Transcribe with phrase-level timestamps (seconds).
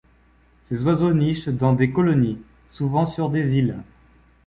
[0.61, 3.77] Ces oiseaux nichent dans des colonies, souvent sur des îles.